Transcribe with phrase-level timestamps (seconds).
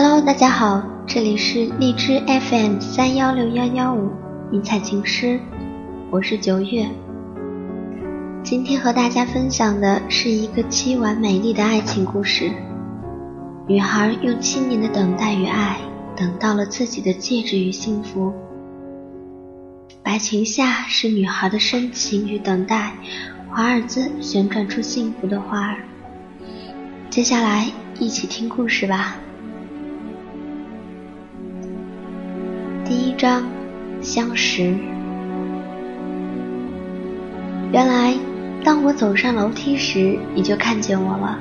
[0.00, 4.12] Hello，大家好，这里是荔枝 FM 三幺六幺幺五
[4.48, 5.40] 迷彩情诗，
[6.08, 6.88] 我是九月。
[8.44, 12.48] 今天和大家分享的是一个凄婉美丽的爱情故事。
[13.66, 15.78] 女孩用七年的等待与爱，
[16.16, 18.32] 等到了自己的戒指与幸福。
[20.04, 22.92] 白裙下是女孩的深情与等待，
[23.50, 25.78] 华尔兹旋转出幸福的花儿。
[27.10, 27.66] 接下来
[27.98, 29.16] 一起听故事吧。
[32.88, 33.44] 第一章，
[34.00, 34.74] 相识。
[37.70, 38.14] 原来，
[38.64, 41.38] 当我走上楼梯时，你就看见我了。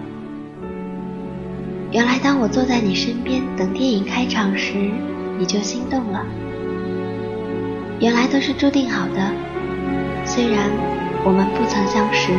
[1.89, 4.73] 原来，当我坐在你身边等电影开场时，
[5.39, 6.25] 你就心动了。
[8.01, 9.31] 原来都是注定好的，
[10.25, 10.69] 虽然
[11.23, 12.33] 我们不曾相识。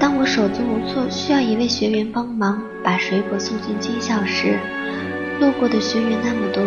[0.00, 4.58] 当我手足无措，需要一位学员帮忙把水果送进军校时，
[5.38, 6.64] 路过的学员那么多，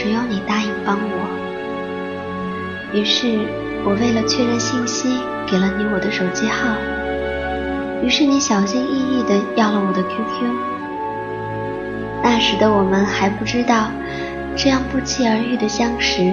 [0.00, 1.18] 只有你答应帮我。
[2.92, 3.36] 于是，
[3.84, 6.68] 我为了确认信息，给了你我的手机号。
[8.00, 10.46] 于是，你小心翼翼地要了我的 QQ。
[12.22, 13.90] 那时的我们还不知道。
[14.56, 16.32] 这样不期而遇的相识，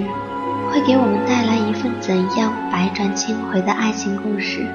[0.72, 4.68] 会给我们带来一份怎样百转千回的爱情故事？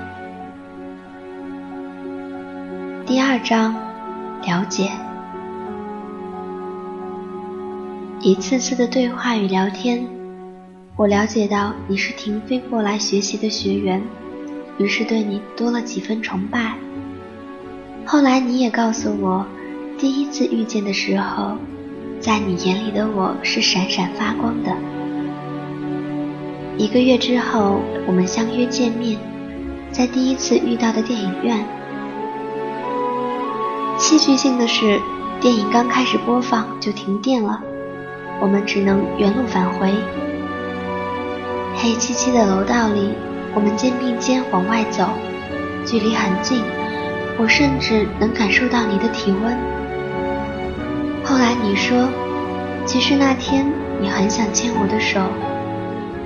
[3.07, 3.73] 第二章，
[4.43, 4.91] 了解。
[8.23, 10.07] 一次次的对话与聊天，
[10.95, 14.03] 我了解到你是停飞过来学习的学员，
[14.77, 16.75] 于是对你多了几分崇拜。
[18.05, 19.47] 后来你也告诉我，
[19.99, 21.57] 第一次遇见的时候。
[22.21, 24.71] 在你眼里的我是闪闪发光的。
[26.77, 29.19] 一个月之后，我们相约见面，
[29.91, 31.67] 在第一次遇到的电影院。
[33.97, 35.01] 戏剧性的是，
[35.41, 37.63] 电影刚开始播放就停电了，
[38.41, 39.93] 我们只能原路返回。
[41.77, 43.11] 黑漆漆的楼道里，
[43.55, 45.09] 我们肩并肩往外走，
[45.87, 46.63] 距离很近，
[47.39, 49.57] 我甚至能感受到你的体温。
[51.23, 52.09] 后来你说，
[52.85, 53.65] 其实那天
[54.01, 55.21] 你很想牵我的手，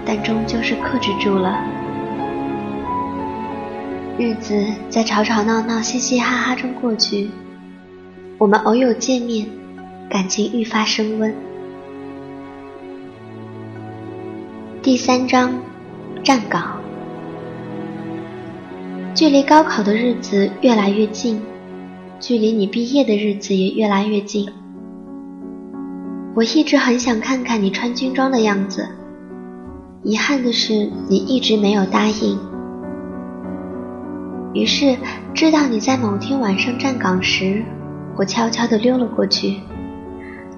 [0.07, 1.59] 但终究是克制住了。
[4.17, 7.31] 日子在吵吵闹闹、嘻嘻哈哈中过去，
[8.39, 9.47] 我们偶有见面，
[10.09, 11.35] 感情愈发升温。
[14.85, 15.51] 第三章，
[16.23, 16.79] 站岗。
[19.15, 21.41] 距离高考的日子越来越近，
[22.21, 24.47] 距离你毕业的日子也越来越近。
[26.35, 28.87] 我一直很想看看你穿军装的样子，
[30.03, 30.75] 遗憾的是
[31.09, 32.39] 你一直没有答应。
[34.53, 34.99] 于是，
[35.33, 37.65] 知道你在某天晚上站岗时，
[38.19, 39.61] 我悄悄地溜了过去，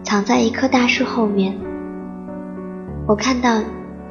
[0.03, 1.56] 藏在一棵大树后面。
[3.06, 3.62] 我看到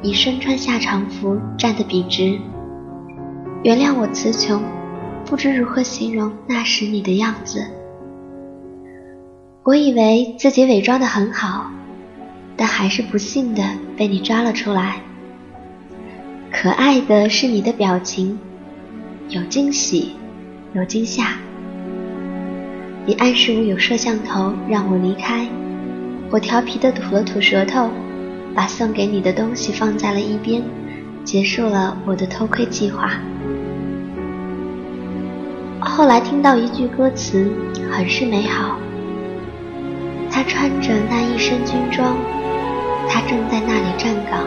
[0.02, 2.38] 你身穿夏长服，站得笔直。
[3.64, 4.62] 原谅我词穷，
[5.24, 7.64] 不知如何形容那时你的样子。
[9.64, 11.70] 我以为自己伪装的很好，
[12.56, 13.64] 但还是不幸的
[13.96, 15.00] 被你抓了出来。
[16.52, 18.38] 可爱的是你的表情，
[19.28, 20.12] 有惊喜，
[20.74, 21.32] 有惊吓。
[23.06, 25.48] 你暗示我有摄像头，让我离开。
[26.30, 27.88] 我调皮的吐了吐舌头，
[28.56, 30.62] 把送给你的东西放在了一边，
[31.24, 33.10] 结束了我的偷窥计划。
[35.78, 37.50] 后来听到一句歌词，
[37.92, 38.78] 很是美好。
[40.30, 42.16] 他穿着那一身军装，
[43.08, 44.40] 他正在那里站岗。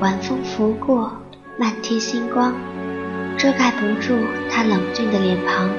[0.00, 1.12] 晚风拂过，
[1.56, 2.52] 漫天星光，
[3.36, 4.16] 遮盖不住
[4.50, 5.70] 他冷峻的脸庞。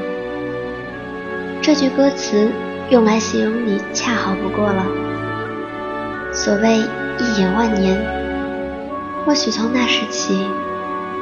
[1.62, 2.50] 这句歌词
[2.90, 4.86] 用来形容你，恰好不过了。
[6.40, 8.00] 所谓一眼万年，
[9.26, 10.40] 或许从那时起，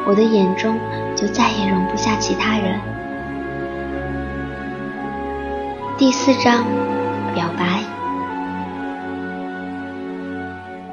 [0.06, 0.78] 我的眼中
[1.16, 2.80] 就再也容不下其他人。
[5.98, 6.64] 第四章。
[7.34, 7.84] 表白。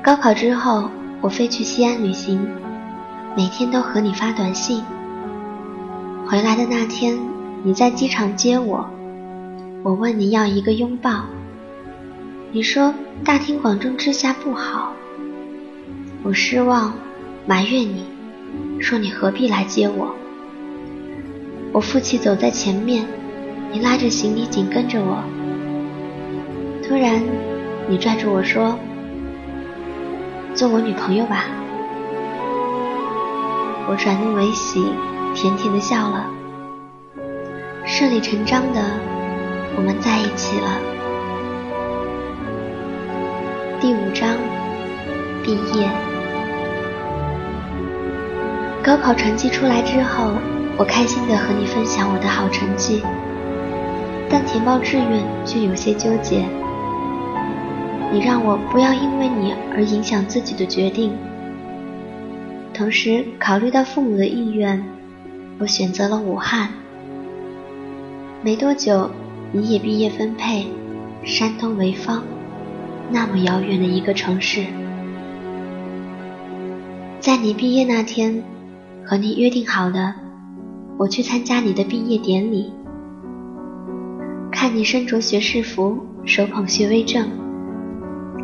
[0.03, 0.89] 高考之后，
[1.21, 2.49] 我飞去西安旅行，
[3.37, 4.83] 每天都和你发短信。
[6.27, 7.19] 回来的那天，
[7.63, 8.89] 你在机场接我，
[9.83, 11.11] 我问你要一个拥抱，
[12.55, 14.93] 你说大庭广众之下不好。
[16.23, 16.95] 我失望，
[17.47, 18.07] 埋怨你，
[18.81, 20.15] 说你何必来接我。
[21.73, 23.05] 我负气走在前面，
[23.73, 25.25] 你拉着行李紧跟着我。
[26.87, 27.21] 突然，
[27.89, 28.79] 你拽住我说
[30.55, 31.47] ：“做我女朋友吧。”
[33.91, 34.81] 我转怒为喜，
[35.35, 36.31] 甜甜的笑了。
[37.85, 38.81] 顺理成章的，
[39.77, 40.94] 我们在一起了。
[43.85, 44.35] 第五章，
[45.43, 45.91] 毕业。
[48.83, 50.31] 高考成绩出来之后，
[50.79, 53.03] 我开心的和你分享我的好成绩，
[54.31, 56.47] 但填报志愿却有些纠结。
[58.11, 61.13] 你让我不要因为你而影响自己的决定，
[62.73, 64.83] 同时考虑到父母的意愿，
[65.59, 66.71] 我选择了武汉。
[68.41, 69.11] 没多久，
[69.53, 70.69] 你也毕业分配，
[71.23, 72.23] 山东潍坊，
[73.15, 74.67] 那么遥远的一个城市。
[77.21, 78.43] 在你毕业那天，
[79.05, 80.13] 和你约定好的，
[80.99, 82.73] 我去参加你的毕业典礼，
[84.51, 87.31] 看你身着学士服，手捧学位证。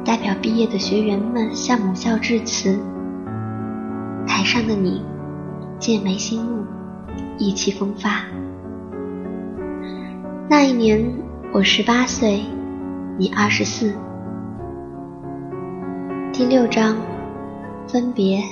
[0.05, 2.79] 代表毕业的学员们向母校致辞，
[4.25, 5.03] 台上的你
[5.81, 6.65] 剑眉星目，
[7.39, 8.23] 意气风发。
[10.49, 11.05] 那一年
[11.53, 12.45] 我十八岁，
[13.19, 13.93] 你二十四。
[16.41, 16.97] 第六章，
[17.87, 18.43] 分别。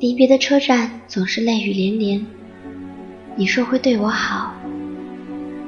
[0.00, 2.26] 离别的车站总是泪雨连连。
[3.36, 4.54] 你说会对我好，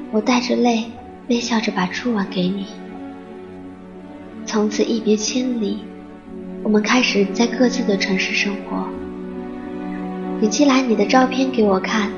[0.09, 0.85] 我带着泪，
[1.29, 2.65] 微笑着把初吻给你。
[4.47, 5.81] 从此一别千里，
[6.63, 8.83] 我们开始在各自的城市生活。
[10.41, 12.09] 你寄来你的照片给我看，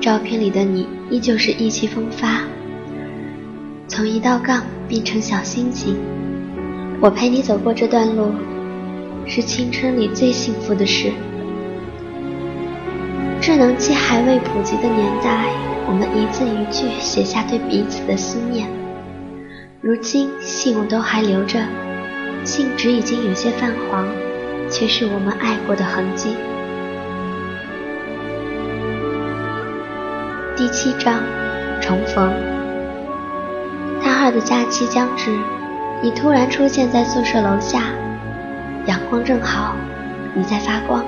[0.00, 2.42] 照片里的你依旧是意气风发，
[3.86, 5.96] 从一道杠变成小星星。
[7.04, 8.32] 我陪你走过这段路，
[9.26, 11.12] 是青春里最幸福的事。
[13.42, 15.44] 智能机还未普及的年代，
[15.86, 18.66] 我们一字一句写下对彼此的思念。
[19.82, 21.60] 如今信物都还留着，
[22.42, 24.08] 信纸已经有些泛黄，
[24.70, 26.34] 却是我们爱过的痕迹。
[30.56, 31.20] 第七章，
[31.82, 32.32] 重逢。
[34.02, 35.36] 大二的假期将至，
[36.04, 37.84] 你突然出现在宿舍楼下，
[38.86, 39.74] 阳光正好，
[40.34, 41.02] 你在发光。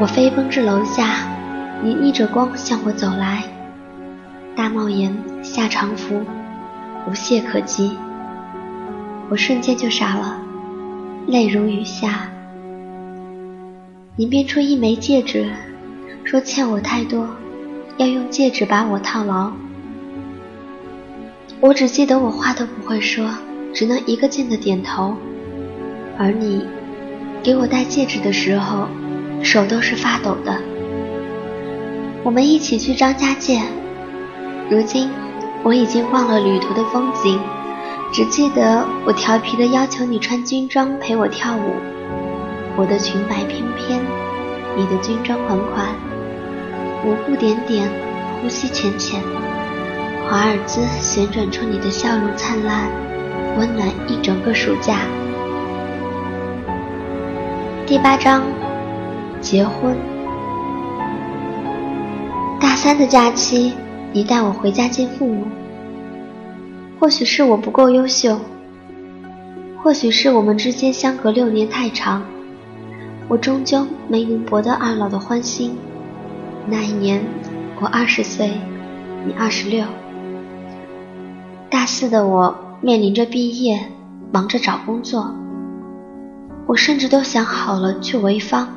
[0.00, 1.16] 我飞奔至楼下，
[1.82, 3.42] 你逆着光向我走来，
[4.56, 6.22] 大帽檐，下长服。
[7.06, 7.98] 无懈可击，
[9.28, 10.38] 我瞬间就傻了，
[11.26, 12.30] 泪如雨下。
[14.16, 15.46] 你变出一枚戒指，
[16.24, 17.28] 说欠我太多，
[17.98, 19.52] 要用戒指把我套牢。
[21.60, 23.28] 我只记得我话都不会说，
[23.72, 25.16] 只能一个劲的点头。
[26.18, 26.66] 而你
[27.42, 28.86] 给我戴戒指的时候，
[29.42, 30.56] 手都是发抖的。
[32.22, 33.60] 我们一起去张家界，
[34.70, 35.08] 如今。
[35.62, 37.40] 我已经忘了旅途的风景，
[38.12, 41.72] 只记得我调皮的要求你穿军装陪我跳舞。
[42.76, 43.98] 我的裙摆翩翩，
[44.76, 45.88] 你的军装款款，
[47.04, 47.90] 舞步点点，
[48.40, 49.20] 呼吸浅浅，
[50.28, 52.90] 华尔兹旋转出你的笑容灿烂，
[53.56, 54.98] 温暖一整个暑假。
[57.86, 58.42] 第八章，
[59.40, 59.96] 结婚。
[62.60, 63.72] 大三的假期。
[64.12, 65.44] 你带我回家见父母，
[66.98, 68.40] 或许是我不够优秀，
[69.82, 72.22] 或许是我们之间相隔六年太长，
[73.28, 75.76] 我终究没能博得二老的欢心。
[76.66, 77.22] 那一年，
[77.78, 78.52] 我二十岁，
[79.26, 79.84] 你二十六。
[81.68, 83.90] 大四的我面临着毕业，
[84.32, 85.34] 忙着找工作，
[86.66, 88.68] 我甚至都想好了去潍坊，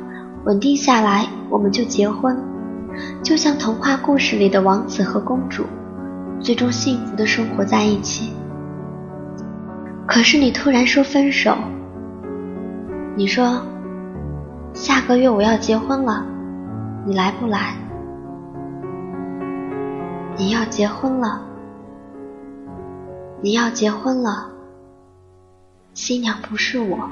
[0.46, 2.38] 稳定下来，我们就结婚。
[3.24, 5.63] 就像童话故事里的王子和公主，
[6.39, 8.34] 最终幸福的生活在一起。
[10.08, 11.55] 可是你突然说分手，
[13.15, 13.62] 你说
[14.74, 16.25] 下个月我要结婚了，
[17.05, 17.75] 你来不来？
[20.36, 21.41] 你要结婚了，
[23.41, 24.50] 你要结婚了，
[25.93, 27.10] 新娘不是我。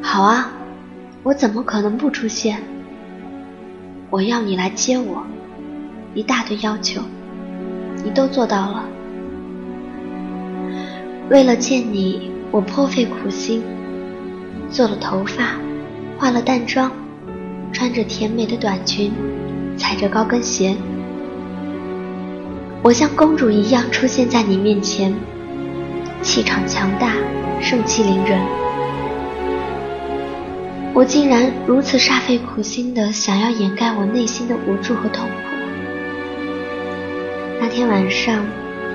[0.00, 0.50] 好啊，
[1.22, 2.62] 我怎么可能不出现？
[4.08, 5.26] 我要你来接我，
[6.14, 7.02] 一大堆要求，
[8.02, 8.84] 你都做到了。
[11.28, 13.62] 为了见你，我颇费苦心，
[14.70, 15.58] 做了头发，
[16.18, 16.90] 化了淡妆，
[17.74, 19.12] 穿着甜美的短裙，
[19.76, 20.74] 踩着高跟鞋，
[22.86, 25.12] 我像公主一样出现在你面前，
[26.22, 27.14] 气场强大，
[27.60, 28.38] 盛气凌人。
[30.94, 35.34] 我竟然如此煞费苦心的想要掩盖我内心的无助和痛苦。
[37.60, 38.46] 那天晚上，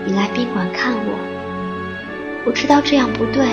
[0.06, 3.46] 你来宾馆看我，我知道这样不对，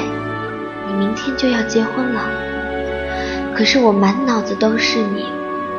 [0.86, 2.30] 你明天就要结婚了。
[3.56, 5.24] 可是我满脑子都是你，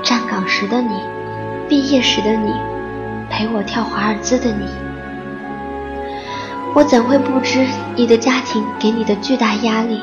[0.04, 1.00] 站岗时的你，
[1.70, 2.51] 毕业时的你，
[3.39, 4.65] 陪我跳华尔兹的你。
[6.75, 7.65] 我怎会不知
[7.96, 9.98] 你的家庭给你的巨大压力？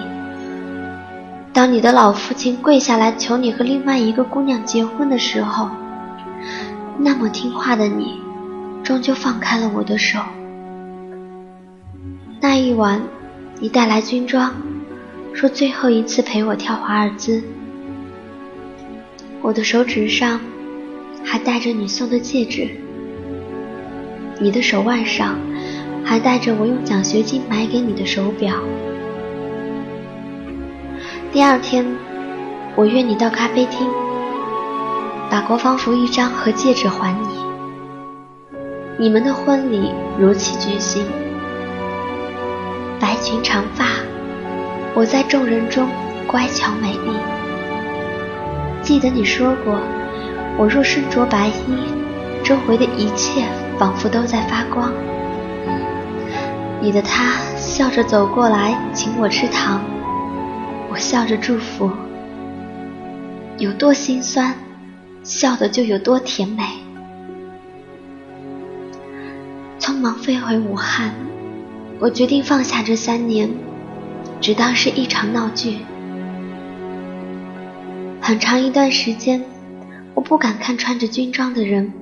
[1.52, 5.68] 当你的老父亲跪下来求你和另外一个姑娘结婚的时候，
[6.96, 8.22] 那么听话的你，
[8.82, 10.18] 终究放开了我的手。
[12.40, 13.02] 那一晚，
[13.60, 14.50] 你带来军装，
[15.34, 17.44] 说最后一次陪我跳华尔兹。
[19.42, 20.40] 我的手指上
[21.22, 22.70] 还戴着你送的戒指，
[24.38, 25.38] 你的手腕上
[26.04, 28.54] 还戴着我用奖学金买给你的手表。
[31.32, 31.84] 第二天，
[32.74, 33.86] 我约你到咖啡厅，
[35.30, 37.28] 把国防服一张和戒指还你。
[38.98, 41.04] 你们的婚礼如期举行，
[43.00, 43.86] 白裙长发，
[44.94, 45.88] 我在众人中
[46.26, 47.12] 乖巧美丽。
[48.82, 49.78] 记得你说过，
[50.58, 51.52] 我若身着白衣，
[52.44, 53.42] 周围的一切
[53.78, 54.92] 仿佛都在发光。
[56.80, 59.82] 你的他笑着走过来，请我吃糖。
[60.90, 61.90] 我笑着祝福，
[63.58, 64.54] 有多心酸，
[65.22, 66.62] 笑的就有多甜美。
[69.78, 71.12] 匆忙飞回武汉，
[71.98, 73.50] 我决定放下这三年，
[74.40, 75.78] 只当是一场闹剧。
[78.20, 79.44] 很长一段时间，
[80.14, 81.92] 我不敢看穿着军装的人，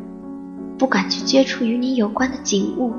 [0.78, 2.92] 不敢去接触与你有关的景物，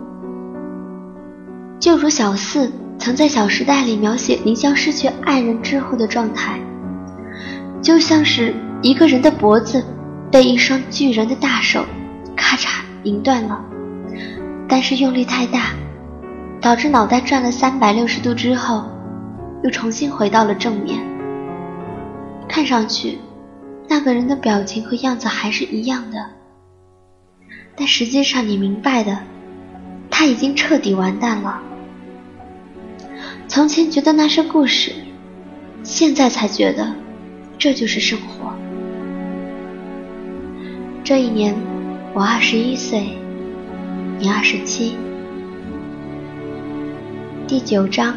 [1.80, 2.72] 就如小四。
[2.98, 6.58] 曾在《小时代》里描写你将失去爱人之后的状态，
[7.82, 9.84] 就像是一个人的脖子
[10.32, 11.86] 被一双巨人的大手
[12.38, 13.62] 咔嚓拧断了，
[14.68, 15.74] 但是用力太大，
[16.62, 18.86] 导致脑袋转了三百六十度之后，
[19.62, 20.98] 又重新回到了正面。
[22.48, 23.20] 看上去，
[23.90, 26.18] 那个人的表情和样子还是一样的，
[27.78, 29.20] 但实际上你明白的，
[30.10, 31.62] 他已经彻底完蛋了。
[33.48, 34.94] 从前觉得那是故事，
[35.84, 36.94] 现在才觉得
[37.58, 38.54] 这就是生活。
[41.04, 41.54] 这一年，
[42.14, 43.18] 我二十一岁，
[44.18, 44.96] 你二十七。
[47.46, 48.16] 第九章，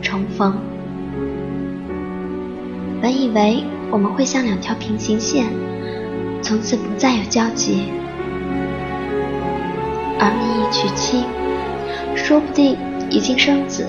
[0.00, 0.56] 重逢。
[3.02, 5.46] 本以为我们会像两条平行线，
[6.40, 7.88] 从此不再有交集，
[10.22, 11.24] 而你已娶妻，
[12.14, 12.78] 说不定
[13.10, 13.84] 已经生子。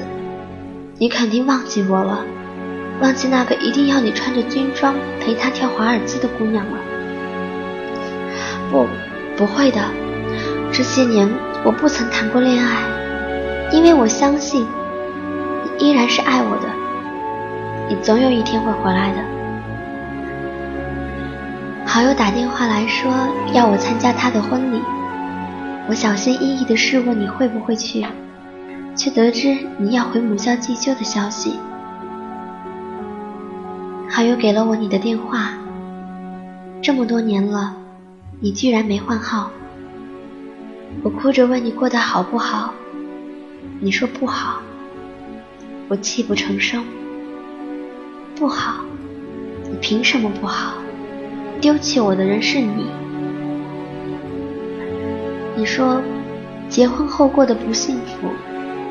[0.97, 2.25] 你肯定忘记我了，
[2.99, 6.77] 忘记那个一定要你穿着军装陪他跳华尔兹的姑娘了。
[8.71, 8.87] 不，
[9.37, 9.79] 不会的。
[10.71, 11.29] 这些年
[11.63, 12.81] 我不曾谈过恋爱，
[13.71, 14.65] 因为我相信
[15.77, 16.67] 你依然是爱我的。
[17.87, 19.17] 你总有一天会回来的。
[21.85, 23.11] 好友打电话来说
[23.53, 24.81] 要我参加他的婚礼，
[25.87, 28.05] 我小心翼翼地试问你会不会去。
[28.95, 31.53] 却得知你要回母校寄修的消息。
[34.07, 35.55] 好友给了我你的电话。
[36.79, 37.75] 这么多年了，
[38.39, 39.49] 你居然没换号。
[41.01, 42.71] 我哭着问你过得好不好，
[43.79, 44.61] 你说不好。
[45.87, 46.85] 我泣不成声。
[48.35, 48.85] 不好？
[49.71, 50.75] 你凭什么不好？
[51.59, 52.85] 丢弃我的人是你。
[55.63, 56.01] 你说，
[56.67, 58.27] 结婚后过得不幸福。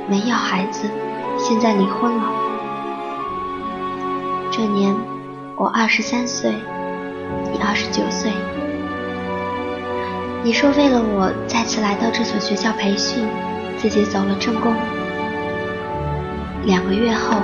[0.08, 0.88] 没要孩子，
[1.36, 2.24] 现在离婚了。
[4.50, 4.96] 这年
[5.54, 6.50] 我二十三岁，
[7.52, 8.30] 你二十九岁。
[10.42, 13.22] 你说为了我再次来到这所学校培训，
[13.76, 14.72] 自己走了正宫。
[16.64, 17.36] 两个月后，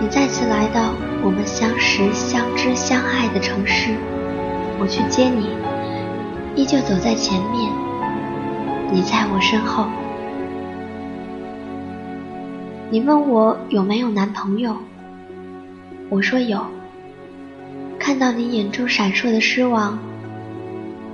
[0.00, 0.94] 你再次来到
[1.24, 3.96] 我们相识、相知、相爱的城市，
[4.78, 5.48] 我去接你，
[6.54, 7.83] 依旧走在前面，
[8.92, 9.86] 你在我身后。
[12.90, 14.76] 你问我有没有男朋友，
[16.08, 16.64] 我说有。
[17.98, 19.98] 看到你眼中闪烁的失望，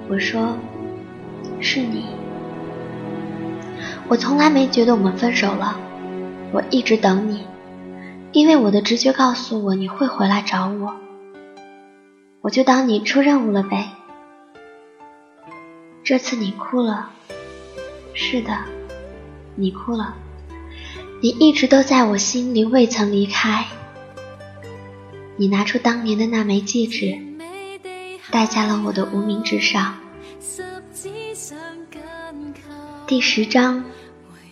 [0.09, 0.57] 我说
[1.61, 2.05] 是你。
[4.09, 5.79] 我从来没觉得我们分手了，
[6.53, 7.45] 我一直等你，
[8.33, 10.97] 因为我的直觉告诉我你会回来找我，
[12.41, 13.91] 我就当你出任务了呗。
[16.03, 17.11] 这次你哭了，
[18.15, 18.59] 是的，
[19.55, 20.15] 你哭了。
[21.23, 23.67] 你一直都在我心里，未曾离开。
[25.37, 27.19] 你拿出当年的那枚戒指，
[28.31, 29.97] 戴在了我的无名指上。
[33.07, 33.85] 第十章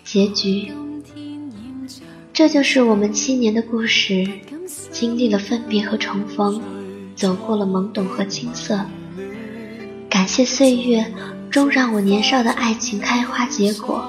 [0.02, 0.72] 结局，
[2.32, 4.26] 这就是我们七年的故事，
[4.90, 6.60] 经历了分别和重逢，
[7.14, 8.84] 走过了懵懂和青涩。
[10.10, 11.12] 感谢岁月，
[11.50, 14.05] 终让我年少的爱情开花结果。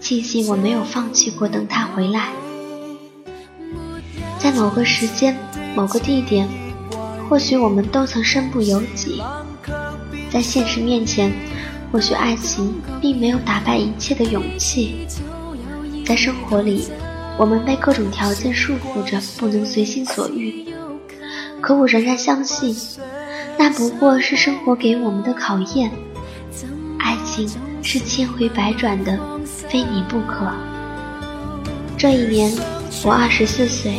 [0.00, 2.28] 庆幸我没有放弃过等他回来。
[4.38, 5.36] 在某个时间、
[5.74, 6.48] 某个地点，
[7.28, 9.22] 或许我们都曾身不由己。
[10.30, 11.32] 在现实面前，
[11.90, 15.06] 或许爱情并没有打败一切的勇气。
[16.04, 16.88] 在生活里，
[17.38, 20.66] 我们被各种条件束缚着，不能随心所欲。
[21.62, 22.76] 可我仍然相信，
[23.56, 25.90] 那不过是生活给我们的考验。
[27.34, 27.48] 情
[27.82, 29.18] 是千回百转的，
[29.68, 30.46] 非你不可。
[31.98, 32.56] 这一年，
[33.02, 33.98] 我二十四岁，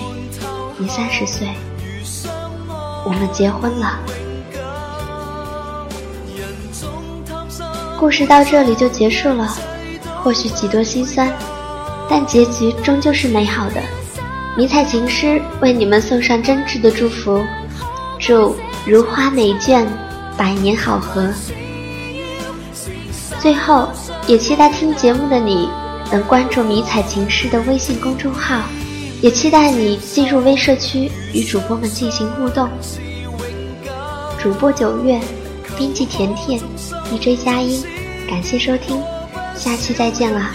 [0.77, 1.49] 你三十岁，
[3.05, 3.99] 我们结婚了。
[7.99, 9.53] 故事到这里就结束了，
[10.23, 11.29] 或许几多心酸。
[12.07, 13.81] 但结局终究是美好的。
[14.55, 17.43] 迷彩情诗为你们送上真挚的祝福，
[18.17, 19.85] 祝如花美眷，
[20.37, 21.27] 百年好合。
[23.39, 23.89] 最后，
[24.27, 25.69] 也期待听节目的你
[26.11, 28.61] 能关注迷彩情诗的微信公众号，
[29.21, 32.69] 也期待你进入微社区与主播们进行互动。
[34.41, 35.19] 主播九月，
[35.77, 36.59] 编辑甜甜
[37.09, 37.83] ，DJ 佳音，
[38.27, 39.01] 感谢收听，
[39.55, 40.51] 下期再见啦。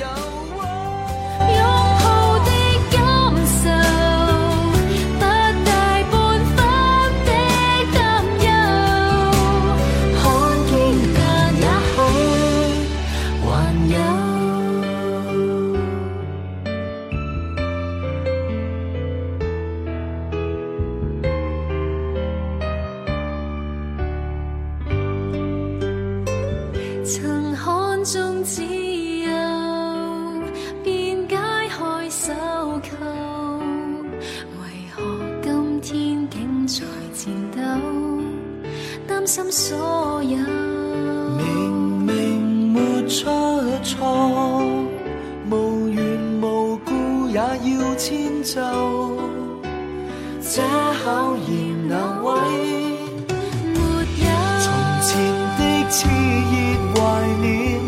[55.91, 56.55] 炽热
[56.95, 57.81] 怀念，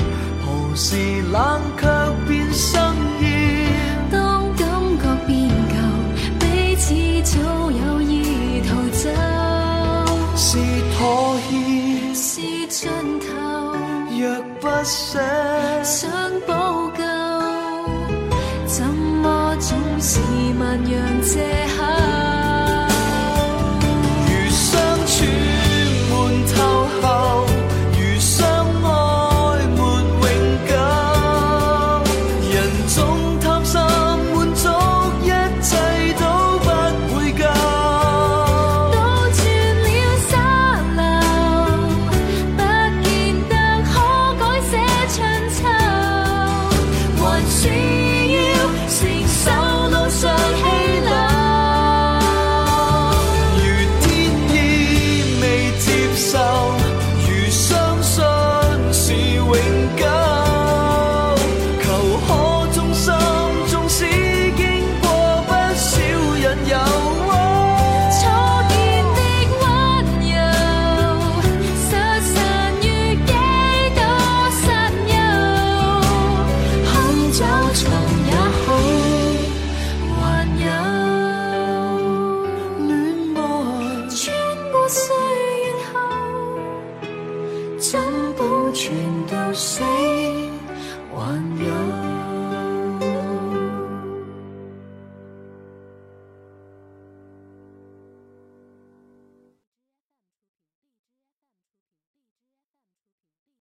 [0.45, 0.97] 何时
[1.31, 1.87] 冷却
[2.27, 2.83] 变生
[3.21, 3.25] 厌？
[4.11, 4.67] 当感
[4.99, 5.75] 觉变旧，
[6.41, 6.83] 彼此
[7.23, 9.09] 早有意逃走。
[10.35, 10.59] 是
[10.99, 13.27] 妥协，是尽头。
[14.11, 14.21] 若
[14.61, 15.21] 不舍，
[15.85, 16.11] 想
[16.45, 16.51] 补
[16.99, 17.01] 救，
[18.67, 20.19] 怎么总是
[20.59, 20.61] 万
[20.91, 21.38] 样借？